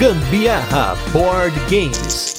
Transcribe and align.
Gambiarra 0.00 0.96
Board 1.12 1.54
Games. 1.68 2.34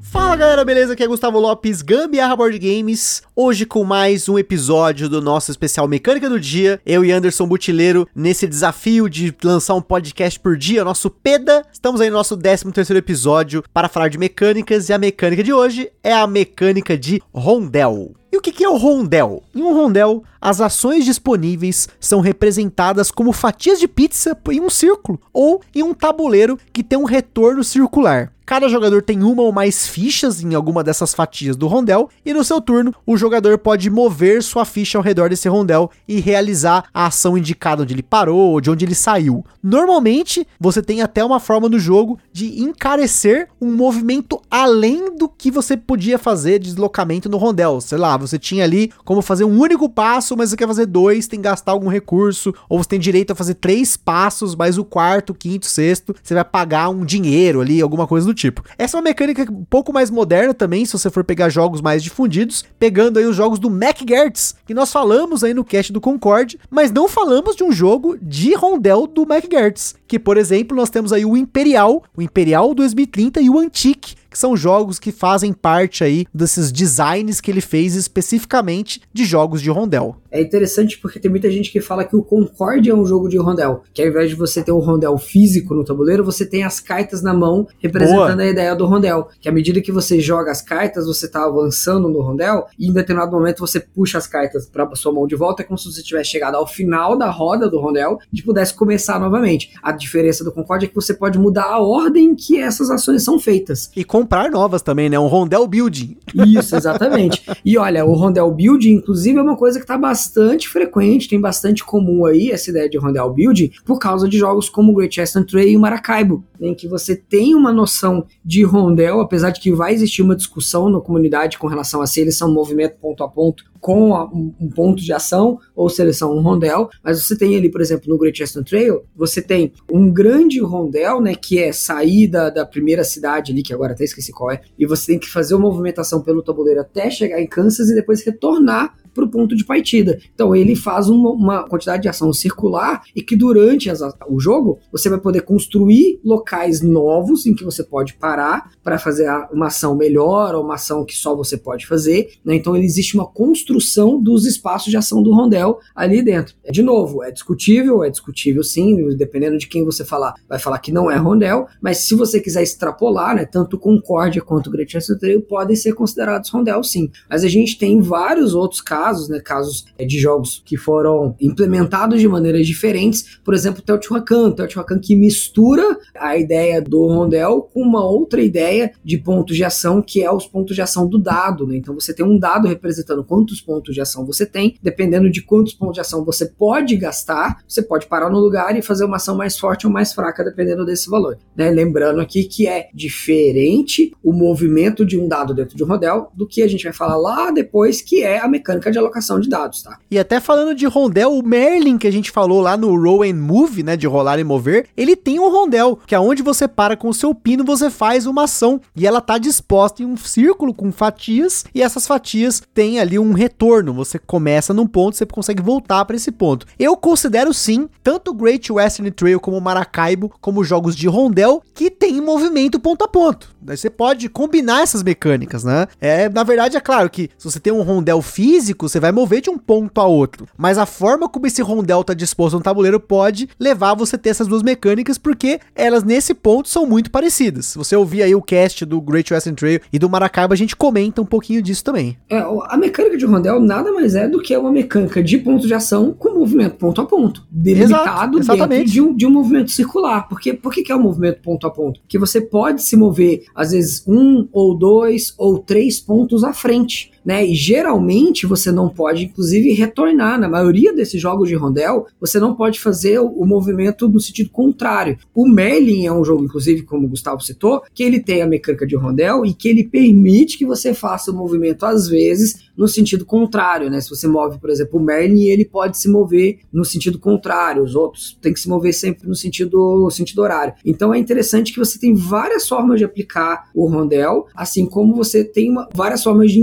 Fala 0.00 0.34
galera, 0.34 0.64
beleza? 0.64 0.94
Aqui 0.94 1.04
é 1.04 1.06
Gustavo 1.06 1.38
Lopes, 1.38 1.82
Gambiarra 1.82 2.34
Board 2.34 2.58
Games. 2.58 3.22
Hoje 3.36 3.64
com 3.64 3.84
mais 3.84 4.28
um 4.28 4.36
episódio 4.36 5.08
do 5.08 5.22
nosso 5.22 5.52
especial 5.52 5.86
Mecânica 5.86 6.28
do 6.28 6.40
Dia. 6.40 6.80
Eu 6.84 7.04
e 7.04 7.12
Anderson 7.12 7.46
Butileiro 7.46 8.08
nesse 8.12 8.44
desafio 8.48 9.08
de 9.08 9.32
lançar 9.44 9.74
um 9.74 9.80
podcast 9.80 10.40
por 10.40 10.56
dia, 10.56 10.82
nosso 10.82 11.08
PEDA. 11.08 11.64
Estamos 11.72 12.00
aí 12.00 12.10
no 12.10 12.16
nosso 12.16 12.36
13 12.36 12.72
terceiro 12.72 12.98
episódio 12.98 13.62
para 13.72 13.88
falar 13.88 14.08
de 14.08 14.18
mecânicas 14.18 14.88
e 14.88 14.92
a 14.92 14.98
mecânica 14.98 15.44
de 15.44 15.52
hoje 15.52 15.92
é 16.02 16.12
a 16.12 16.26
mecânica 16.26 16.98
de 16.98 17.22
rondel. 17.32 18.16
E 18.34 18.36
o 18.36 18.40
que 18.40 18.64
é 18.64 18.68
o 18.68 18.76
rondel? 18.76 19.44
Em 19.54 19.62
um 19.62 19.72
rondel, 19.72 20.24
as 20.40 20.60
ações 20.60 21.04
disponíveis 21.04 21.88
são 22.00 22.18
representadas 22.18 23.08
como 23.08 23.32
fatias 23.32 23.78
de 23.78 23.86
pizza 23.86 24.36
em 24.50 24.60
um 24.60 24.68
círculo 24.68 25.20
ou 25.32 25.62
em 25.72 25.84
um 25.84 25.94
tabuleiro 25.94 26.58
que 26.72 26.82
tem 26.82 26.98
um 26.98 27.04
retorno 27.04 27.62
circular. 27.62 28.34
Cada 28.46 28.68
jogador 28.68 29.00
tem 29.00 29.22
uma 29.22 29.42
ou 29.42 29.50
mais 29.52 29.86
fichas 29.86 30.42
em 30.42 30.54
alguma 30.54 30.84
dessas 30.84 31.14
fatias 31.14 31.56
do 31.56 31.66
rondel, 31.66 32.10
e 32.26 32.34
no 32.34 32.44
seu 32.44 32.60
turno, 32.60 32.94
o 33.06 33.16
jogador 33.16 33.56
pode 33.56 33.88
mover 33.88 34.42
sua 34.42 34.66
ficha 34.66 34.98
ao 34.98 35.04
redor 35.04 35.30
desse 35.30 35.48
rondel 35.48 35.90
e 36.06 36.20
realizar 36.20 36.84
a 36.92 37.06
ação 37.06 37.38
indicada 37.38 37.82
onde 37.82 37.94
ele 37.94 38.02
parou 38.02 38.52
ou 38.52 38.60
de 38.60 38.70
onde 38.70 38.84
ele 38.84 38.94
saiu. 38.94 39.46
Normalmente, 39.62 40.46
você 40.60 40.82
tem 40.82 41.00
até 41.00 41.24
uma 41.24 41.40
forma 41.40 41.70
no 41.70 41.78
jogo 41.78 42.18
de 42.34 42.60
encarecer 42.60 43.48
um 43.58 43.74
movimento 43.74 44.38
além 44.50 45.16
do 45.16 45.26
que 45.26 45.50
você 45.50 45.74
podia 45.74 46.18
fazer 46.18 46.58
de 46.58 46.66
deslocamento 46.66 47.30
no 47.30 47.38
rondel. 47.38 47.80
Sei 47.80 47.96
lá, 47.96 48.14
você 48.26 48.38
tinha 48.38 48.64
ali 48.64 48.90
como 49.04 49.22
fazer 49.22 49.44
um 49.44 49.58
único 49.58 49.88
passo, 49.88 50.36
mas 50.36 50.50
você 50.50 50.56
quer 50.56 50.66
fazer 50.66 50.86
dois, 50.86 51.26
tem 51.26 51.38
que 51.38 51.44
gastar 51.44 51.72
algum 51.72 51.88
recurso, 51.88 52.54
ou 52.68 52.82
você 52.82 52.88
tem 52.90 52.98
direito 52.98 53.32
a 53.32 53.34
fazer 53.34 53.54
três 53.54 53.96
passos, 53.96 54.54
mas 54.54 54.78
o 54.78 54.84
quarto, 54.84 55.34
quinto, 55.34 55.66
sexto, 55.66 56.14
você 56.22 56.34
vai 56.34 56.44
pagar 56.44 56.88
um 56.88 57.04
dinheiro 57.04 57.60
ali, 57.60 57.80
alguma 57.80 58.06
coisa 58.06 58.26
do 58.26 58.34
tipo. 58.34 58.62
Essa 58.78 58.96
é 58.96 58.98
uma 58.98 59.04
mecânica 59.04 59.50
um 59.50 59.64
pouco 59.64 59.92
mais 59.92 60.10
moderna 60.10 60.54
também, 60.54 60.84
se 60.84 60.92
você 60.92 61.10
for 61.10 61.24
pegar 61.24 61.48
jogos 61.48 61.80
mais 61.80 62.02
difundidos, 62.02 62.64
pegando 62.78 63.18
aí 63.18 63.26
os 63.26 63.36
jogos 63.36 63.58
do 63.58 63.70
MacGertz, 63.70 64.54
que 64.66 64.74
nós 64.74 64.92
falamos 64.92 65.44
aí 65.44 65.54
no 65.54 65.64
cast 65.64 65.92
do 65.92 66.00
Concorde, 66.00 66.58
mas 66.70 66.90
não 66.90 67.08
falamos 67.08 67.56
de 67.56 67.64
um 67.64 67.72
jogo 67.72 68.16
de 68.20 68.54
rondel 68.54 69.06
do 69.06 69.26
MacGertz, 69.26 69.94
que 70.06 70.18
por 70.18 70.36
exemplo, 70.36 70.76
nós 70.76 70.90
temos 70.90 71.12
aí 71.12 71.24
o 71.24 71.36
Imperial, 71.36 72.02
o 72.16 72.22
Imperial 72.22 72.74
2030 72.74 73.40
e 73.40 73.50
o 73.50 73.58
Antique, 73.58 74.14
que 74.34 74.38
são 74.40 74.56
jogos 74.56 74.98
que 74.98 75.12
fazem 75.12 75.52
parte 75.52 76.02
aí 76.02 76.26
desses 76.34 76.72
designs 76.72 77.40
que 77.40 77.52
ele 77.52 77.60
fez 77.60 77.94
especificamente 77.94 79.00
de 79.12 79.24
jogos 79.24 79.62
de 79.62 79.70
rondel. 79.70 80.16
É 80.34 80.40
interessante 80.42 80.98
porque 80.98 81.20
tem 81.20 81.30
muita 81.30 81.48
gente 81.48 81.70
que 81.70 81.80
fala 81.80 82.04
que 82.04 82.16
o 82.16 82.22
Concorde 82.22 82.90
é 82.90 82.94
um 82.94 83.06
jogo 83.06 83.28
de 83.28 83.38
rondel, 83.38 83.84
que 83.94 84.02
ao 84.02 84.08
invés 84.08 84.30
de 84.30 84.34
você 84.34 84.64
ter 84.64 84.72
um 84.72 84.80
rondel 84.80 85.16
físico 85.16 85.72
no 85.72 85.84
tabuleiro, 85.84 86.24
você 86.24 86.44
tem 86.44 86.64
as 86.64 86.80
cartas 86.80 87.22
na 87.22 87.32
mão 87.32 87.68
representando 87.78 88.38
Boa. 88.38 88.42
a 88.42 88.50
ideia 88.50 88.74
do 88.74 88.84
rondel, 88.84 89.28
que 89.40 89.48
à 89.48 89.52
medida 89.52 89.80
que 89.80 89.92
você 89.92 90.18
joga 90.18 90.50
as 90.50 90.60
cartas, 90.60 91.06
você 91.06 91.26
está 91.26 91.44
avançando 91.44 92.08
no 92.08 92.20
rondel 92.20 92.66
e 92.76 92.88
em 92.88 92.92
determinado 92.92 93.30
momento 93.30 93.60
você 93.60 93.78
puxa 93.78 94.18
as 94.18 94.26
cartas 94.26 94.66
para 94.66 94.92
sua 94.96 95.12
mão 95.12 95.24
de 95.24 95.36
volta, 95.36 95.62
é 95.62 95.64
como 95.64 95.78
se 95.78 95.90
você 95.90 96.02
tivesse 96.02 96.30
chegado 96.30 96.56
ao 96.56 96.66
final 96.66 97.16
da 97.16 97.30
roda 97.30 97.70
do 97.70 97.78
rondel 97.78 98.18
e 98.32 98.42
pudesse 98.42 98.74
começar 98.74 99.20
novamente. 99.20 99.72
A 99.80 99.92
diferença 99.92 100.42
do 100.42 100.50
Concorde 100.50 100.86
é 100.86 100.88
que 100.88 100.94
você 100.96 101.14
pode 101.14 101.38
mudar 101.38 101.66
a 101.66 101.80
ordem 101.80 102.34
que 102.34 102.58
essas 102.58 102.90
ações 102.90 103.22
são 103.22 103.38
feitas. 103.38 103.88
E 103.94 104.02
com 104.02 104.24
comprar 104.24 104.50
novas 104.50 104.80
também, 104.80 105.10
né? 105.10 105.18
Um 105.18 105.26
rondel 105.26 105.66
building. 105.66 106.16
Isso, 106.34 106.74
exatamente. 106.74 107.44
e 107.62 107.76
olha, 107.76 108.06
o 108.06 108.14
rondel 108.14 108.50
building, 108.50 108.94
inclusive, 108.94 109.38
é 109.38 109.42
uma 109.42 109.56
coisa 109.56 109.78
que 109.78 109.84
está 109.84 109.98
bastante 109.98 110.23
frequente, 110.68 111.28
tem 111.28 111.40
bastante 111.40 111.84
comum 111.84 112.24
aí 112.24 112.50
essa 112.50 112.70
ideia 112.70 112.88
de 112.88 112.98
rondel 112.98 113.32
building, 113.32 113.70
por 113.84 113.98
causa 113.98 114.28
de 114.28 114.38
jogos 114.38 114.68
como 114.68 114.92
o 114.92 114.94
Great 114.94 115.14
Chestnut 115.14 115.50
Trail 115.50 115.68
e 115.68 115.76
o 115.76 115.80
Maracaibo, 115.80 116.44
em 116.60 116.74
que 116.74 116.88
você 116.88 117.16
tem 117.16 117.54
uma 117.54 117.72
noção 117.72 118.26
de 118.44 118.62
rondel, 118.62 119.20
apesar 119.20 119.50
de 119.50 119.60
que 119.60 119.72
vai 119.72 119.92
existir 119.92 120.22
uma 120.22 120.36
discussão 120.36 120.88
na 120.88 121.00
comunidade 121.00 121.58
com 121.58 121.66
relação 121.66 122.00
a 122.00 122.06
se 122.06 122.20
eles 122.20 122.36
são 122.36 122.52
movimento 122.52 122.96
ponto 123.00 123.22
a 123.22 123.28
ponto 123.28 123.64
com 123.84 124.14
a, 124.14 124.24
um, 124.24 124.54
um, 124.58 124.70
ponto 124.70 125.02
de 125.02 125.12
ação 125.12 125.58
ou 125.76 125.90
se 125.90 126.00
eles 126.00 126.16
são 126.16 126.34
um 126.34 126.40
rondel, 126.40 126.88
mas 127.02 127.22
você 127.22 127.36
tem 127.36 127.54
ali, 127.54 127.70
por 127.70 127.82
exemplo, 127.82 128.08
no 128.08 128.16
Great 128.16 128.38
Chestnut 128.38 128.66
Trail, 128.66 129.04
você 129.14 129.42
tem 129.42 129.72
um 129.92 130.10
grande 130.10 130.58
rondel, 130.58 131.20
né, 131.20 131.34
que 131.34 131.58
é 131.58 131.70
sair 131.70 132.26
da, 132.26 132.48
da 132.48 132.64
primeira 132.64 133.04
cidade 133.04 133.52
ali, 133.52 133.62
que 133.62 133.74
agora 133.74 133.92
até 133.92 134.04
esqueci 134.04 134.32
qual 134.32 134.50
é, 134.50 134.62
e 134.78 134.86
você 134.86 135.08
tem 135.08 135.18
que 135.18 135.28
fazer 135.28 135.54
uma 135.54 135.68
movimentação 135.68 136.22
pelo 136.22 136.42
tabuleiro 136.42 136.80
até 136.80 137.10
chegar 137.10 137.38
em 137.42 137.46
Kansas 137.46 137.90
e 137.90 137.94
depois 137.94 138.24
retornar 138.24 138.94
para 139.14 139.24
o 139.24 139.30
ponto 139.30 139.56
de 139.56 139.64
partida. 139.64 140.18
Então 140.34 140.54
ele 140.54 140.74
faz 140.74 141.08
uma, 141.08 141.30
uma, 141.30 141.68
quantidade 141.68 142.02
de 142.02 142.08
ação 142.08 142.32
circular 142.32 143.02
e 143.14 143.22
que 143.22 143.36
durante 143.36 143.88
as, 143.88 144.00
o 144.28 144.40
jogo 144.40 144.78
você 144.90 145.08
vai 145.08 145.20
poder 145.20 145.42
construir 145.42 146.20
locais 146.24 146.82
novos 146.82 147.46
em 147.46 147.54
que 147.54 147.64
você 147.64 147.82
pode 147.82 148.14
parar 148.14 148.70
para 148.82 148.98
fazer 148.98 149.28
uma 149.52 149.68
ação 149.68 149.96
melhor 149.96 150.54
ou 150.54 150.64
uma 150.64 150.74
ação 150.74 151.04
que 151.04 151.16
só 151.16 151.34
você 151.34 151.56
pode 151.56 151.86
fazer. 151.86 152.32
Né? 152.44 152.56
Então 152.56 152.76
existe 152.76 153.14
uma 153.14 153.26
construção 153.26 154.20
dos 154.20 154.46
espaços 154.46 154.90
de 154.90 154.96
ação 154.96 155.22
do 155.22 155.32
rondel 155.32 155.78
ali 155.94 156.22
dentro. 156.22 156.54
De 156.70 156.82
novo, 156.82 157.22
é 157.22 157.30
discutível, 157.30 158.02
é 158.04 158.10
discutível 158.10 158.62
sim, 158.62 159.16
dependendo 159.16 159.56
de 159.56 159.68
quem 159.68 159.84
você 159.84 160.04
falar, 160.04 160.34
vai 160.48 160.58
falar 160.58 160.78
que 160.78 160.92
não 160.92 161.10
é 161.10 161.16
rondel, 161.16 161.66
mas 161.80 161.98
se 161.98 162.14
você 162.14 162.40
quiser 162.40 162.62
extrapolar, 162.62 163.36
né, 163.36 163.44
tanto 163.44 163.78
Concórdia 163.78 164.42
quanto 164.42 164.70
Chester 164.88 165.18
Trail 165.18 165.42
podem 165.42 165.76
ser 165.76 165.92
considerados 165.92 166.50
rondel 166.50 166.82
sim. 166.82 167.10
Mas 167.28 167.44
a 167.44 167.48
gente 167.48 167.78
tem 167.78 168.00
vários 168.00 168.54
outros 168.54 168.80
casos 168.80 169.03
casos, 169.04 169.28
né, 169.28 169.38
casos 169.40 169.84
é, 169.98 170.04
de 170.04 170.18
jogos 170.18 170.62
que 170.64 170.76
foram 170.76 171.36
implementados 171.38 172.20
de 172.20 172.26
maneiras 172.26 172.66
diferentes, 172.66 173.38
por 173.44 173.52
exemplo, 173.52 173.82
Teotihuacan, 173.82 174.52
Teotihuacan 174.52 174.98
que 174.98 175.14
mistura 175.14 175.98
a 176.18 176.36
ideia 176.38 176.80
do 176.80 177.06
rondel 177.06 177.68
com 177.72 177.82
uma 177.82 178.04
outra 178.04 178.40
ideia 178.40 178.92
de 179.04 179.18
pontos 179.18 179.56
de 179.56 179.64
ação, 179.64 180.00
que 180.00 180.22
é 180.22 180.32
os 180.32 180.46
pontos 180.46 180.74
de 180.74 180.80
ação 180.80 181.06
do 181.06 181.18
dado, 181.18 181.66
né? 181.66 181.76
Então 181.76 181.94
você 181.94 182.14
tem 182.14 182.24
um 182.24 182.38
dado 182.38 182.66
representando 182.66 183.22
quantos 183.22 183.60
pontos 183.60 183.94
de 183.94 184.00
ação 184.00 184.24
você 184.24 184.46
tem, 184.46 184.76
dependendo 184.82 185.30
de 185.30 185.42
quantos 185.42 185.74
pontos 185.74 185.94
de 185.94 186.00
ação 186.00 186.24
você 186.24 186.46
pode 186.46 186.96
gastar, 186.96 187.62
você 187.68 187.82
pode 187.82 188.06
parar 188.06 188.30
no 188.30 188.38
lugar 188.38 188.76
e 188.76 188.82
fazer 188.82 189.04
uma 189.04 189.16
ação 189.16 189.36
mais 189.36 189.58
forte 189.58 189.86
ou 189.86 189.92
mais 189.92 190.12
fraca, 190.12 190.42
dependendo 190.42 190.84
desse 190.86 191.10
valor. 191.10 191.38
Né? 191.54 191.70
Lembrando 191.70 192.20
aqui 192.20 192.44
que 192.44 192.66
é 192.66 192.88
diferente 192.94 194.12
o 194.22 194.32
movimento 194.32 195.04
de 195.04 195.18
um 195.18 195.28
dado 195.28 195.52
dentro 195.52 195.76
de 195.76 195.84
um 195.84 195.86
rondel 195.86 196.30
do 196.34 196.46
que 196.46 196.62
a 196.62 196.68
gente 196.68 196.84
vai 196.84 196.92
falar 196.92 197.16
lá 197.16 197.50
depois, 197.50 198.00
que 198.00 198.22
é 198.22 198.38
a 198.38 198.48
mecânica 198.48 198.93
de 198.94 198.98
alocação 198.98 199.38
de 199.38 199.48
dados, 199.48 199.82
tá? 199.82 199.98
E 200.10 200.18
até 200.18 200.40
falando 200.40 200.74
de 200.74 200.86
rondel, 200.86 201.32
o 201.32 201.42
Merlin 201.42 201.98
que 201.98 202.06
a 202.06 202.12
gente 202.12 202.30
falou 202.30 202.60
lá 202.60 202.76
no 202.76 202.96
Roll 203.00 203.24
and 203.24 203.34
Move, 203.34 203.82
né, 203.82 203.96
de 203.96 204.06
rolar 204.06 204.38
e 204.38 204.44
mover, 204.44 204.86
ele 204.96 205.14
tem 205.14 205.38
um 205.38 205.50
rondel, 205.50 205.98
que 206.06 206.14
aonde 206.14 206.42
é 206.42 206.44
você 206.44 206.66
para 206.66 206.96
com 206.96 207.08
o 207.08 207.14
seu 207.14 207.34
pino, 207.34 207.64
você 207.64 207.90
faz 207.90 208.26
uma 208.26 208.44
ação 208.44 208.80
e 208.96 209.06
ela 209.06 209.20
tá 209.20 209.38
disposta 209.38 210.02
em 210.02 210.06
um 210.06 210.16
círculo 210.16 210.72
com 210.72 210.90
fatias 210.90 211.64
e 211.74 211.82
essas 211.82 212.06
fatias 212.06 212.62
têm 212.72 213.00
ali 213.00 213.18
um 213.18 213.32
retorno. 213.32 213.92
Você 213.94 214.18
começa 214.18 214.72
num 214.72 214.86
ponto, 214.86 215.16
você 215.16 215.26
consegue 215.26 215.62
voltar 215.62 216.04
para 216.04 216.16
esse 216.16 216.30
ponto. 216.30 216.66
Eu 216.78 216.96
considero 216.96 217.52
sim, 217.52 217.88
tanto 218.02 218.32
Great 218.32 218.72
Western 218.72 219.10
Trail 219.10 219.40
como 219.40 219.60
Maracaibo, 219.60 220.32
como 220.40 220.64
jogos 220.64 220.94
de 220.96 221.08
rondel 221.08 221.62
que 221.74 221.90
tem 222.04 222.20
movimento 222.20 222.78
ponto 222.78 223.02
a 223.02 223.08
ponto. 223.08 223.48
Daí 223.62 223.78
você 223.78 223.88
pode 223.88 224.28
combinar 224.28 224.82
essas 224.82 225.02
mecânicas, 225.02 225.64
né? 225.64 225.86
É, 225.98 226.28
na 226.28 226.42
verdade, 226.42 226.76
é 226.76 226.80
claro 226.80 227.08
que 227.08 227.30
se 227.38 227.50
você 227.50 227.58
tem 227.58 227.72
um 227.72 227.80
rondel 227.80 228.20
físico, 228.20 228.86
você 228.86 229.00
vai 229.00 229.10
mover 229.10 229.40
de 229.40 229.48
um 229.48 229.56
ponto 229.56 229.98
a 229.98 230.04
outro. 230.04 230.46
Mas 230.54 230.76
a 230.76 230.84
forma 230.84 231.30
como 231.30 231.46
esse 231.46 231.62
rondel 231.62 232.02
está 232.02 232.12
disposto 232.12 232.56
no 232.56 232.62
tabuleiro 232.62 233.00
pode 233.00 233.48
levar 233.58 233.92
a 233.92 233.94
você 233.94 234.18
ter 234.18 234.28
essas 234.28 234.46
duas 234.46 234.62
mecânicas, 234.62 235.16
porque 235.16 235.60
elas 235.74 236.04
nesse 236.04 236.34
ponto 236.34 236.68
são 236.68 236.84
muito 236.84 237.10
parecidas. 237.10 237.64
Se 237.64 237.78
você 237.78 237.96
ouvir 237.96 238.22
aí 238.22 238.34
o 238.34 238.42
cast 238.42 238.84
do 238.84 239.00
Great 239.00 239.32
Western 239.32 239.56
Trail 239.56 239.80
e 239.90 239.98
do 239.98 240.10
Maracaibo, 240.10 240.52
a 240.52 240.58
gente 240.58 240.76
comenta 240.76 241.22
um 241.22 241.26
pouquinho 241.26 241.62
disso 241.62 241.82
também. 241.82 242.18
É, 242.28 242.44
a 242.66 242.76
mecânica 242.76 243.16
de 243.16 243.24
rondel 243.24 243.58
nada 243.60 243.90
mais 243.92 244.14
é 244.14 244.28
do 244.28 244.42
que 244.42 244.54
uma 244.54 244.70
mecânica 244.70 245.22
de 245.22 245.38
ponto 245.38 245.66
de 245.66 245.72
ação 245.72 246.12
com 246.12 246.33
movimento 246.34 246.76
ponto 246.76 247.00
a 247.00 247.06
ponto, 247.06 247.46
delimitado 247.50 248.38
Exato, 248.38 248.66
dentro 248.66 248.92
de 248.92 249.00
um, 249.00 249.14
de 249.14 249.26
um 249.26 249.30
movimento 249.30 249.70
circular. 249.70 250.28
Porque, 250.28 250.52
por 250.52 250.72
que, 250.72 250.82
que 250.82 250.92
é 250.92 250.96
um 250.96 251.02
movimento 251.02 251.40
ponto 251.40 251.66
a 251.66 251.70
ponto? 251.70 252.00
Porque 252.00 252.18
você 252.18 252.40
pode 252.40 252.82
se 252.82 252.96
mover 252.96 253.44
às 253.54 253.70
vezes 253.70 254.04
um 254.06 254.48
ou 254.52 254.76
dois 254.76 255.34
ou 255.38 255.58
três 255.58 256.00
pontos 256.00 256.44
à 256.44 256.52
frente 256.52 257.13
né? 257.24 257.44
E 257.46 257.54
geralmente 257.54 258.46
você 258.46 258.70
não 258.70 258.88
pode, 258.88 259.24
inclusive, 259.24 259.72
retornar. 259.72 260.38
Na 260.38 260.48
maioria 260.48 260.92
desses 260.92 261.20
jogos 261.20 261.48
de 261.48 261.54
rondel, 261.54 262.06
você 262.20 262.38
não 262.38 262.54
pode 262.54 262.80
fazer 262.80 263.18
o, 263.18 263.44
movimento 263.44 264.08
no 264.08 264.20
sentido 264.20 264.50
contrário. 264.50 265.18
O 265.34 265.48
Merlin 265.48 266.06
é 266.06 266.12
um 266.12 266.24
jogo, 266.24 266.44
inclusive, 266.44 266.82
como 266.82 267.06
o 267.06 267.10
Gustavo 267.10 267.40
citou, 267.40 267.82
que 267.94 268.02
ele 268.02 268.20
tem 268.20 268.42
a 268.42 268.46
mecânica 268.46 268.86
de 268.86 268.96
rondel 268.96 269.44
e 269.46 269.54
que 269.54 269.68
ele 269.68 269.84
permite 269.84 270.58
que 270.58 270.66
você 270.66 270.92
faça 270.92 271.30
o 271.30 271.34
movimento, 271.34 271.84
às 271.84 272.08
vezes, 272.08 272.64
no 272.76 272.88
sentido 272.88 273.24
contrário, 273.24 273.88
né? 273.90 274.00
Se 274.00 274.10
você 274.10 274.26
move, 274.26 274.58
por 274.58 274.70
exemplo, 274.70 274.98
o 274.98 275.02
Merlin, 275.02 275.44
ele 275.44 275.64
pode 275.64 275.98
se 275.98 276.08
mover 276.08 276.58
no 276.72 276.84
sentido 276.84 277.18
contrário, 277.18 277.82
os 277.82 277.94
outros 277.94 278.36
têm 278.40 278.52
que 278.52 278.60
se 278.60 278.68
mover 278.68 278.92
sempre 278.92 279.28
no 279.28 279.34
sentido, 279.34 280.08
sentido 280.10 280.42
horário. 280.42 280.74
Então 280.84 281.14
é 281.14 281.18
interessante 281.18 281.72
que 281.72 281.78
você 281.78 281.98
tem 281.98 282.14
várias 282.14 282.68
formas 282.68 282.98
de 282.98 283.04
aplicar 283.04 283.70
o 283.74 283.86
rondel, 283.86 284.46
assim 284.54 284.86
como 284.86 285.14
você 285.14 285.44
tem 285.44 285.70
uma, 285.70 285.88
várias 285.94 286.22
formas 286.22 286.50
de 286.50 286.60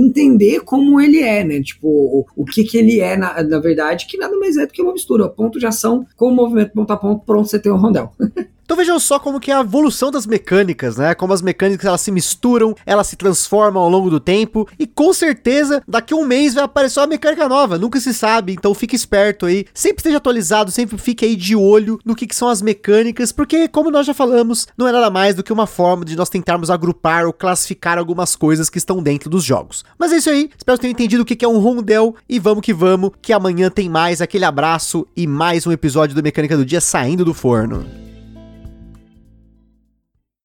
entender 0.51 0.59
como 0.61 0.99
ele 0.99 1.21
é, 1.21 1.43
né? 1.43 1.61
Tipo, 1.61 1.87
o, 1.87 2.25
o 2.35 2.45
que 2.45 2.63
que 2.63 2.77
ele 2.77 2.99
é, 2.99 3.15
na, 3.15 3.41
na 3.43 3.59
verdade, 3.59 4.05
que 4.05 4.17
nada 4.17 4.37
mais 4.37 4.57
é 4.57 4.65
do 4.65 4.73
que 4.73 4.81
uma 4.81 4.93
mistura, 4.93 5.29
ponto 5.29 5.59
de 5.59 5.65
ação 5.65 6.05
com 6.15 6.27
o 6.27 6.35
movimento 6.35 6.73
ponto 6.73 6.91
a 6.91 6.97
ponto, 6.97 7.25
pronto, 7.25 7.47
você 7.47 7.59
tem 7.59 7.71
um 7.71 7.77
rondel. 7.77 8.11
Então 8.71 8.77
vejam 8.77 8.97
só 9.01 9.19
como 9.19 9.37
que 9.37 9.51
é 9.51 9.53
a 9.53 9.59
evolução 9.59 10.09
das 10.09 10.25
mecânicas, 10.25 10.95
né? 10.95 11.13
Como 11.13 11.33
as 11.33 11.41
mecânicas 11.41 11.85
elas 11.85 11.99
se 11.99 12.09
misturam, 12.09 12.73
elas 12.85 13.07
se 13.07 13.17
transformam 13.17 13.83
ao 13.83 13.89
longo 13.89 14.09
do 14.09 14.17
tempo 14.17 14.65
e 14.79 14.87
com 14.87 15.11
certeza 15.11 15.83
daqui 15.85 16.13
a 16.13 16.17
um 16.17 16.23
mês 16.23 16.53
vai 16.53 16.63
aparecer 16.63 17.01
uma 17.01 17.07
mecânica 17.07 17.49
nova, 17.49 17.77
nunca 17.77 17.99
se 17.99 18.13
sabe, 18.13 18.53
então 18.53 18.73
fique 18.73 18.95
esperto 18.95 19.45
aí, 19.45 19.65
sempre 19.73 19.97
esteja 19.97 20.15
atualizado, 20.15 20.71
sempre 20.71 20.97
fique 20.97 21.25
aí 21.25 21.35
de 21.35 21.53
olho 21.53 21.99
no 22.05 22.15
que, 22.15 22.25
que 22.25 22.33
são 22.33 22.47
as 22.47 22.61
mecânicas, 22.61 23.33
porque 23.33 23.67
como 23.67 23.91
nós 23.91 24.07
já 24.07 24.13
falamos, 24.13 24.69
não 24.77 24.87
é 24.87 24.93
nada 24.93 25.09
mais 25.09 25.35
do 25.35 25.43
que 25.43 25.51
uma 25.51 25.67
forma 25.67 26.05
de 26.05 26.15
nós 26.15 26.29
tentarmos 26.29 26.69
agrupar 26.69 27.25
ou 27.25 27.33
classificar 27.33 27.97
algumas 27.97 28.37
coisas 28.37 28.69
que 28.69 28.77
estão 28.77 29.03
dentro 29.03 29.29
dos 29.29 29.43
jogos. 29.43 29.83
Mas 29.99 30.13
é 30.13 30.15
isso 30.15 30.29
aí, 30.29 30.49
espero 30.57 30.77
que 30.77 30.83
tenham 30.83 30.93
entendido 30.93 31.23
o 31.23 31.25
que, 31.25 31.35
que 31.35 31.43
é 31.43 31.49
um 31.49 31.59
rondel 31.59 32.15
e 32.29 32.39
vamos 32.39 32.61
que 32.61 32.73
vamos, 32.73 33.11
que 33.21 33.33
amanhã 33.33 33.69
tem 33.69 33.89
mais 33.89 34.21
aquele 34.21 34.45
abraço 34.45 35.05
e 35.13 35.27
mais 35.27 35.67
um 35.67 35.73
episódio 35.73 36.15
do 36.15 36.23
Mecânica 36.23 36.55
do 36.55 36.63
Dia 36.63 36.79
saindo 36.79 37.25
do 37.25 37.33
forno. 37.33 38.00